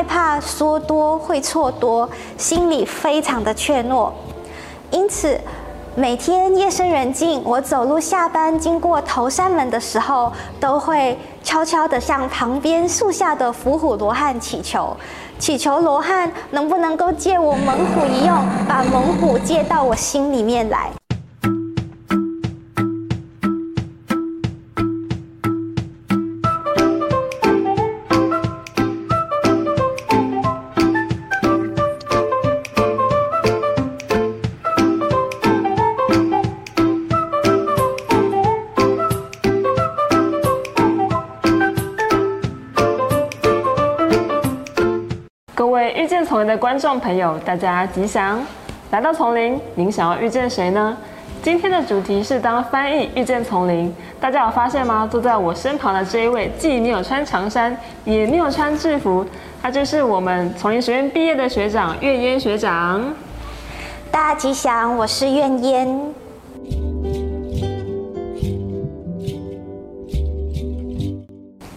[0.00, 4.10] 害怕说多会错多，心里非常的怯懦。
[4.90, 5.38] 因此，
[5.94, 14.96] 每天夜深人静，我走路下班经过头山门的时候，都会悄悄地向旁边树下的伏虎罗汉祈求，
[15.38, 18.34] 祈求罗汉能不能够借我猛虎一用，
[18.66, 20.99] 把猛虎借到我心里面来。
[46.10, 48.44] 见丛林的观众朋友，大家吉祥！
[48.90, 50.96] 来到丛林，您想要遇见谁呢？
[51.40, 53.94] 今天的主题是当翻译遇见丛林。
[54.20, 55.08] 大家有发现吗？
[55.08, 59.24] 坐在我身旁的这一位，既没有穿长衫，也没有穿制服，
[59.62, 63.00] 他就是我们丛林学院毕业的学长苑烟学长。
[64.10, 66.12] 大家吉祥，我是苑烟。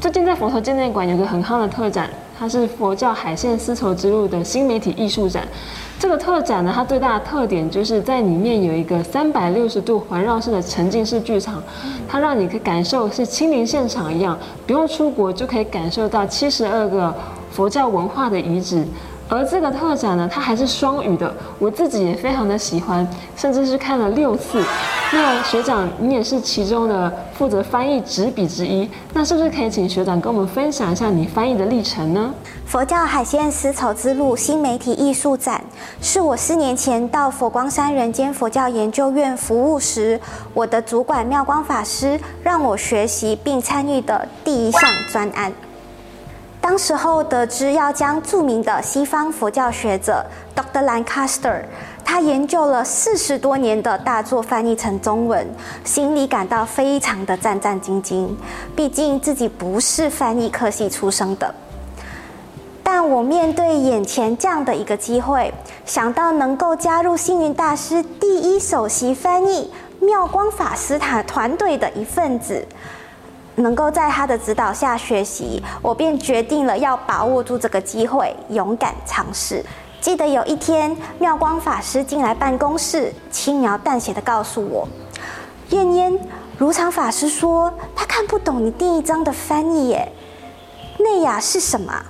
[0.00, 2.08] 最近在佛陀纪念馆有个很夯的特展。
[2.44, 5.48] 它是佛教海线丝绸之路的新媒体艺术展。
[5.98, 11.62] 这个特展呢，它最大的特点就是在里面有一个三百六十度环绕式的沉浸式剧场，
[12.06, 17.14] 它让你可以感受是亲临现场一样，不用出国就可以感受到七十二个
[17.50, 18.84] 佛教文化的遗址。
[19.26, 24.62] 而这个特展呢，它还是双语的，我自己也非常的喜欢，甚至是看了六次。
[25.12, 32.34] 那学长，你也是其中的负责翻译执笔之一，那是不是可以请学长跟我们分享一下你翻译的历程呢？
[32.66, 35.62] 佛教海鲜丝绸之路新媒体艺术展，
[36.00, 40.20] 是我四年前到佛光山人间佛教研究院服务时，
[40.52, 44.80] 我的主管妙光法师让我学习并参与的第一项
[45.12, 45.52] 专案。
[46.60, 50.24] 当时候得知要将著名的西方佛教学者
[50.56, 50.82] Dr.
[50.82, 51.60] Lancaster，
[52.14, 55.44] 他研究了四十多年的大作翻译成中文，
[55.82, 58.28] 心里感到非常的战战兢兢。
[58.76, 61.52] 毕竟自己不是翻译科系出生的，
[62.84, 65.52] 但我面对眼前这样的一个机会，
[65.84, 72.64] 想到能够加入星云大师第一首席翻译妙光法师团团队的一份子。
[73.56, 79.64] 能够在他的指导下学习，我便决定了要把握住这个机会，勇敢尝试。
[80.04, 84.86] 记得有一天，妙光法师进来办公室，轻描淡写的告诉我
[85.72, 86.18] ：“燕燕，
[86.58, 90.12] 如常法师说他看不懂你第一章的翻译耶，
[90.98, 92.04] 内雅是什么？”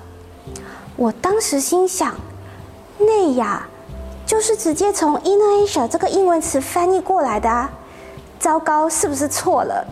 [0.97, 2.13] 我当时心想
[2.99, 3.65] ：“内雅
[4.27, 7.71] 就是直接从 inner Asia 这个英文词翻译过来的啊！
[8.41, 9.87] 糟糕，是不是错了？”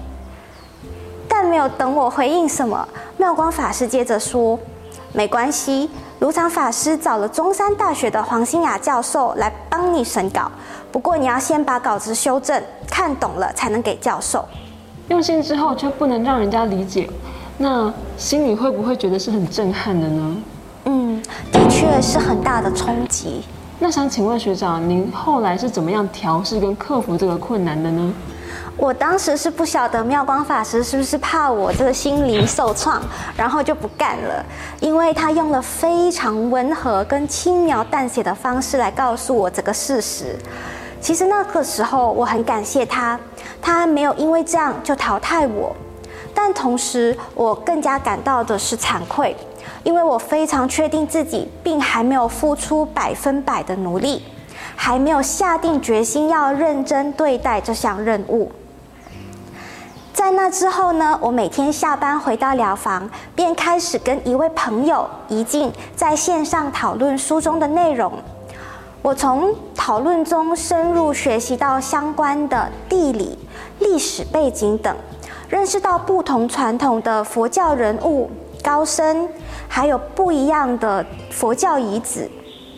[1.30, 4.58] 但没有等我回应什么，妙光法师接着说
[5.14, 5.88] ：“没关系，
[6.22, 10.48] 如常法师找了中山大学的黄新雅教授来帮你审稿，
[10.92, 14.44] 不过你要先把稿子修正，看懂了才能给教授。
[15.08, 17.10] 用心之后却不能让人家理解，
[17.58, 20.36] 那心里会不会觉得是很震撼的呢？
[20.84, 23.42] 嗯，的确是很大的冲击。
[23.80, 28.14] 那想请问学长，您后来是怎么样调试跟克服这个困难的呢？”
[28.76, 33.00] 我当时是不晓得妙光法师是不是怕我这个心灵受创，
[33.36, 34.44] 然后就不干了，
[34.80, 40.36] 因为他用了非常温和跟轻描淡写的方式来告诉我这个事实。
[41.00, 43.18] 其实那个时候我很感谢他，
[43.60, 45.74] 他没有因为这样就淘汰我，
[46.32, 49.36] 但同时我更加感到的是惭愧，
[49.82, 54.22] 因为我非常确定自己并还没有付出百分百的努力，
[54.84, 58.50] 还没有下定决心要认真对待这项任务。
[60.12, 68.12] 在那之后呢，我每天下班回到疗房，便开始跟一位朋友怡静在线上讨论书中的内容。
[69.02, 73.38] 我从讨论中深入学习到相关的地理、
[73.78, 74.92] 历史背景等，
[75.48, 78.28] 认识到不同传统的佛教人物、
[78.64, 79.28] 高僧，
[79.68, 82.28] 还有不一样的佛教遗址。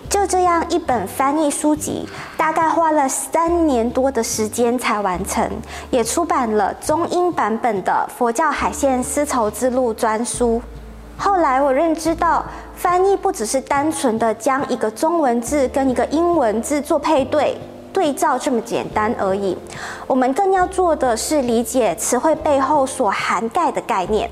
[0.08, 5.50] 就这样一本翻译书籍，大概花了三年多的时间才完成，
[5.90, 10.62] 也出版了中英版本的《佛教海线丝绸之路》专书。
[11.16, 12.44] 后来我认知到，
[12.76, 17.56] 翻译不只是单纯的将一个中文字跟一个英文字做配对、
[17.92, 19.56] 对照这么简单而已，
[20.06, 24.30] 我们更要做的是理解词汇背后所涵盖的概念。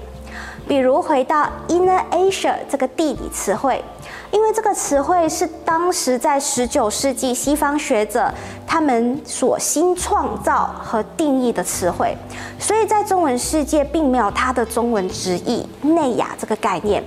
[0.69, 3.85] 比如回到 Inner Asia 这个地理词汇。
[4.33, 8.33] 因为这个词汇是当时在十九世纪西方学者
[8.67, 12.17] 他们所新创造和定义的词汇，
[12.59, 17.05] 所以在中文世界并没有它的中文直译“内雅”这个概念。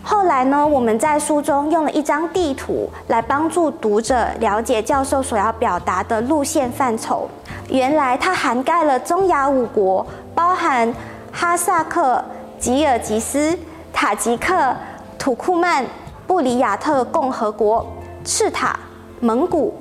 [0.00, 7.28] 后来呢，我们在书中用了一张地图来帮助读者了解教授所要表达的路线范畴。
[7.68, 10.90] 原来它涵盖了中亚五国，包含
[11.32, 12.24] 哈萨克、
[12.60, 13.58] 吉尔吉斯、
[13.92, 14.74] 塔吉克、
[15.18, 15.84] 土库曼、
[16.28, 17.84] 布里亚特共和国、
[18.22, 18.78] 赤塔、
[19.18, 19.72] 蒙古，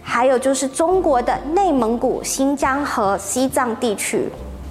[0.00, 4.26] 还有就是中国的内蒙古、新疆和西藏地区。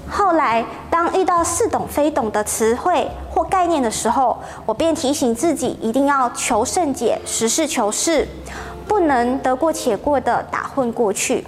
[0.09, 4.35] 后来，当遇到似懂非懂的词汇或概念的时候，
[4.65, 8.27] 我便提醒自己一定要求甚解、实事求是，
[8.87, 11.45] 不能得过且过的打混过去。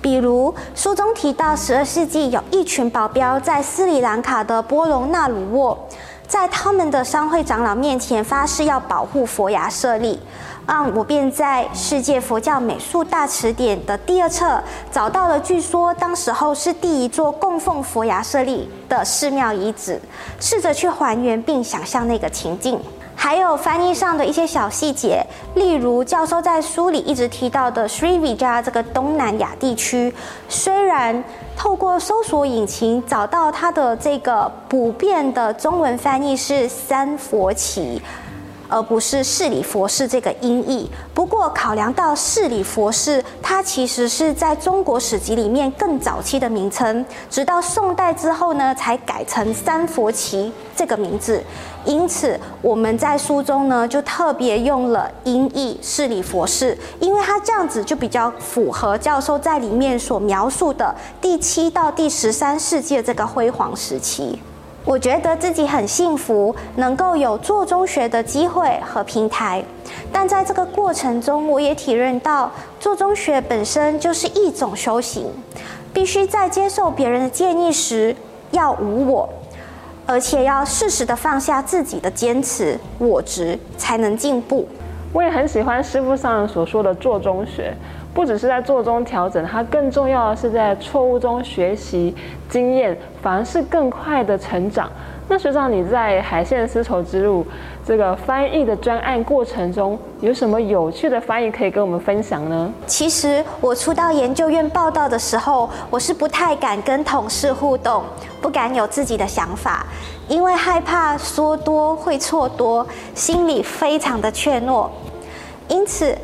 [0.00, 5.88] 比如书中提到，十二世纪有一群保镖在斯里兰卡的波隆纳鲁沃，
[6.26, 10.18] 在他们的商会长老面前发誓要保护佛牙舍利。
[10.66, 14.58] 啊，我便在《世界佛教美术大辞典》的第二册
[14.90, 20.00] 找到了，据说当时候是第一座供奉佛牙舍利的寺庙遗址，
[20.40, 22.80] 试着去还原并想象那个情境。
[23.24, 25.24] 还有翻译上的一些小细节，
[25.54, 30.12] 例如教授在书里一直提到的 Srivijaya 这个东南亚地区，
[30.46, 31.24] 虽然
[31.56, 37.98] 透过搜索引擎找到它的这个普遍的中文翻译是三佛齐。
[38.68, 40.90] 而不是释里佛寺这个音译。
[41.12, 51.42] 不过，考量到释里佛寺，它其实是在中国史籍里面更早期的名称，直到宋代之后呢，才改成三佛齐这个名字。
[51.84, 64.40] 因此，我们在书中呢，就特别用了音译释里佛寺，因为它这样子就比较符合教授在里面所描述的第七到第十三世纪这个辉煌时期。
[64.84, 69.64] 我觉得自己很幸福，能够有做中学的机会和平台，
[70.12, 75.26] 但在这个过程中，我也体认到做中学本身就是一种修行，
[75.92, 78.14] 必须在接受别人的建议时
[78.50, 79.26] 要无我，
[80.04, 84.68] 而且要适时的放下自己的坚持我执，才能进步。
[85.14, 87.74] 我也很喜欢师傅上所说的做中学。
[88.14, 92.14] 不只是在做中调整，它更重要的是在错误中学习
[92.48, 94.88] 经验，反而是更快的成长。
[95.26, 97.44] 那学长，你在海线丝绸之路
[97.84, 102.72] 这个翻译的专案过程中，有什么有趣的翻译可以跟我们分享呢？
[102.86, 108.04] 其实我初到研究院报道的时候，我是不太敢跟同事互动，
[108.40, 109.86] 不敢有自己的想法，
[110.28, 114.88] 因为害怕说多会错多，心里非常的怯懦，
[115.68, 116.16] 因此。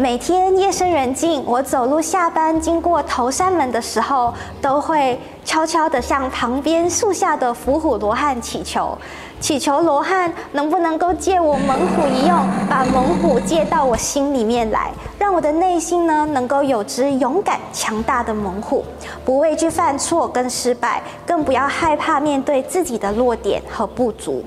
[0.00, 8.96] 每天夜深人静，我走路下班经过头山门的时候，都会悄悄地向旁边树下的伏虎罗汉祈求，
[9.40, 12.38] 祈求罗汉能不能够借我猛虎一用，
[12.70, 18.84] 把猛虎借到我心里面来，让我的内心呢能够有只勇敢强大的猛虎，
[19.24, 24.44] 不畏惧犯错跟失败，更不要害怕面对自己的弱点和不足。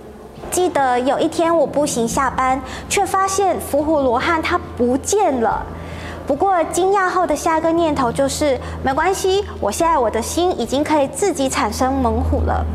[0.52, 5.66] 记得有一天我步行下班，却发现伏虎罗汉它不见了。
[6.28, 12.66] 不过惊讶后的下一个念头就是，没关系，我现在我的心已经可以自己产生猛虎了。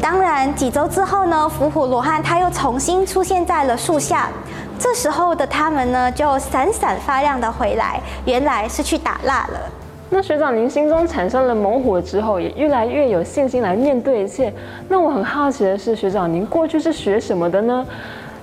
[0.00, 4.28] 当然，几周之后呢，伏虎罗汉它又重新出现在了树下。
[4.78, 9.60] 这时候的他们呢，就闪闪发亮的回来，原来是去打蜡了。
[10.14, 14.52] 那学长，您心中产生了猛虎之后，也越来越有信心来面对一切。
[14.86, 17.86] 那我很好奇的是，学长，您过去是学什么的呢？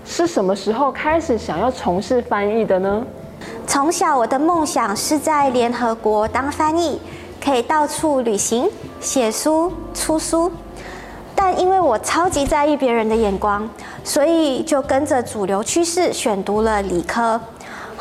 [0.03, 3.05] 是什么时候开始想要从事翻译的呢？
[3.67, 6.99] 从小我的梦想是在联合国当翻译，
[7.39, 8.67] 可以到处旅行、
[8.99, 10.51] 写书、出书。
[11.35, 13.69] 但因为我超级在意别人的眼光，
[14.03, 17.39] 所以就跟着主流趋势选读了理科。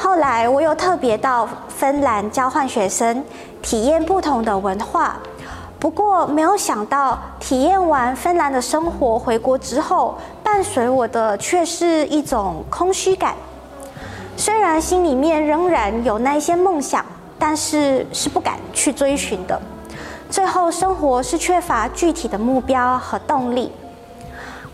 [0.00, 3.24] 后来我又特别到芬兰交换学生。
[3.60, 5.16] 体验不同的文化，
[5.80, 13.34] 不过没有想到，体验完芬兰的生活，回国之后，伴随我的却是一种空虚感。
[14.36, 17.04] 虽然心里面仍然有那一些梦想，
[17.36, 19.60] 但是是不敢去追寻的。
[20.30, 23.72] 最后，生活是缺乏具体的目标和动力。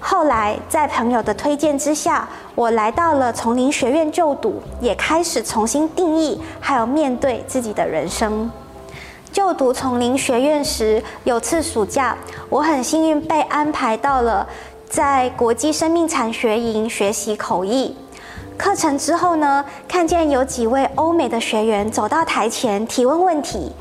[0.06, 8.50] 后来，在朋友的推荐之下，我来到了丛林学院就读，也开始重新定义，还有面对自己的人生。
[9.32, 12.14] 就读丛林学院时，有次暑假，
[12.50, 14.46] 我很幸运被安排到了
[14.90, 17.96] 在国际生命产学营学习口译
[18.58, 18.98] 课程。
[18.98, 23.72] 之后呢，看见有几位欧美的学员走到台前提问问题，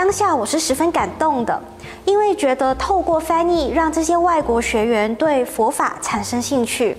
[0.00, 1.60] 当下我是十分感动的，
[2.06, 6.96] 因为觉得透过翻译让这些外国学员对佛法产生兴趣，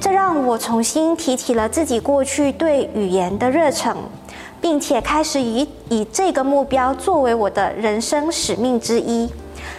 [0.00, 3.96] 这让我重新提起了自己过去对语言的热忱。
[4.60, 9.30] 并且开始以以这个目标作为我的人生使命之一，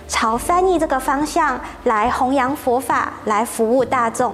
[0.08, 4.34] 朝翻译这个方向来弘扬佛法，来服务大众。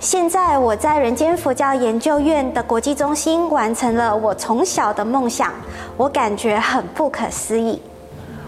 [0.00, 5.52] 现在我在人间佛教研究院的国际中心完成了我从小的梦想，
[5.94, 7.78] 我感觉很不可思议。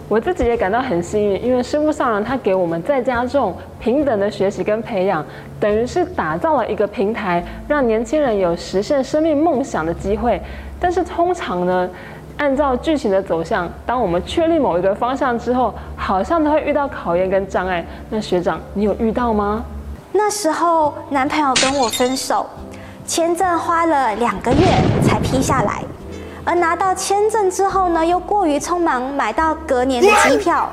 [0.09, 5.23] 我自己也感到很幸运，因为师父上人他给我们在家中平等的学习跟培养，
[5.61, 10.41] 等于是打造了一个平台，让年轻人有实现生命梦想的机会。
[10.81, 11.87] 但是通常呢，
[12.39, 17.85] 按照剧情的走向，当我们确立某一个方向之后，好像都会遇到考验跟障碍。
[18.09, 19.63] 那学长，你有遇到吗？
[20.12, 22.47] 那时候男朋友跟我分手，
[23.07, 24.66] 签证花了两个月
[25.02, 25.83] 才批下来。
[26.45, 30.69] 而拿到签证之后呢，又过于匆忙买到隔年的机票，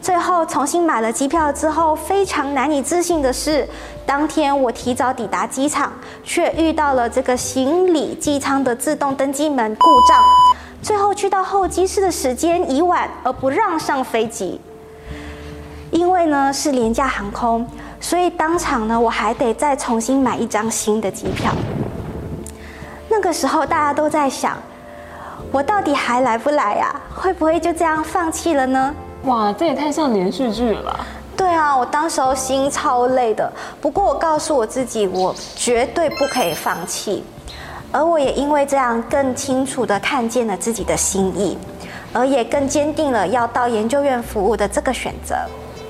[0.00, 3.68] 最后重新买了机票之后，非常难以置信的是，
[4.04, 5.92] 当天我提早抵达机场，
[6.24, 10.20] 却遇到了这个行李机舱的自动登机门故障，
[10.82, 14.60] 最后去到候机室的时间已晚，而不让上飞机。
[15.90, 17.66] 因为呢是廉价航空，
[18.06, 21.52] 所以当场呢我还得再重新买一张新的机票。
[23.08, 24.56] 那个时候大家都在想。
[25.50, 26.94] 我到底还来不来呀？
[27.12, 28.94] 会不会就这样放弃了呢？
[29.24, 31.06] 哇，这也太像连续剧了吧！
[31.36, 33.52] 对啊，我当时候心超累的。
[33.80, 37.24] 不过我告诉我自己，我绝对不可以放弃。
[37.90, 41.58] 而我也因为这样更清楚的看见了自己的心意，
[42.12, 45.34] 而也更坚定了要到研究院服务的这个选择。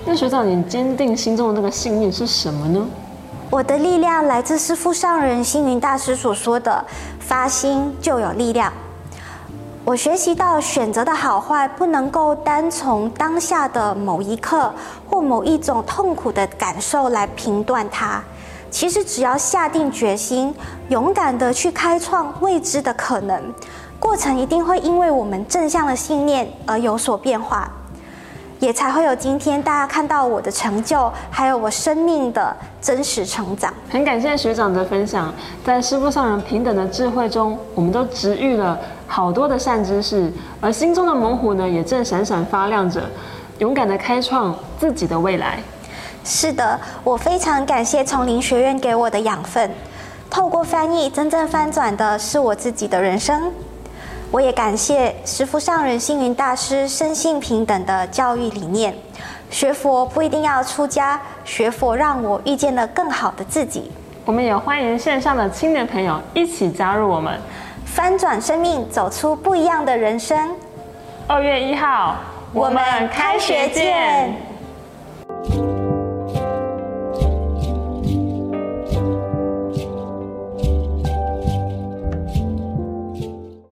[0.08, 2.86] 那学长，你坚定心中的那个信念是什么呢？
[3.50, 6.84] 我的力量来自师父上人星云大师所说的
[7.18, 8.72] “发心就有力量”。
[9.84, 14.72] 我学习到选择的好坏不能够单从当下的某一刻
[15.10, 18.22] 或某一种痛苦的感受来评断它。
[18.70, 20.54] 其实只要下定决心，
[20.88, 23.52] 勇敢的去开创未知的可能，
[23.98, 27.68] 过程一定会因为我们正向的信念而有所变化。
[28.58, 33.72] 也才会有今天大家看到我的成就，还有我生命的真实成长。
[33.90, 35.32] 很感谢学长的分享，
[35.64, 43.02] 在师傅上人平等的智慧中，我们都植育了好多的善知识，而心中的猛虎呢，也正闪闪发亮着，
[43.58, 45.58] 勇敢的开创自己的未来。
[46.24, 49.70] 是的，我非常感谢丛林学院给我的养分，
[50.28, 53.52] 透过翻译，真正翻转的是我自己的人生。
[54.30, 58.94] 我也感谢师父上人星云大师生性平等的教育理念。
[59.48, 63.90] 学佛不一定要出家，学佛让我遇见了更好的自己。
[64.24, 67.38] 我们也欢迎线上的青年朋友一起加入我们，
[67.84, 70.50] 翻转生命，走出不一样的人生。
[71.28, 72.16] 二月一号，
[72.52, 74.45] 我们开学见。